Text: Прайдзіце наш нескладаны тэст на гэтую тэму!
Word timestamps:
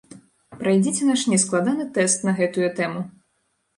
Прайдзіце 0.61 1.03
наш 1.11 1.25
нескладаны 1.33 1.85
тэст 1.99 2.27
на 2.29 2.33
гэтую 2.41 2.67
тэму! 2.81 3.09